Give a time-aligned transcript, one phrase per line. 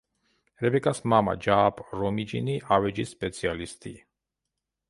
[0.63, 3.97] რებეკას მამა, ჯააპ რომიჯინი, ავეჯის სპეციალისტი.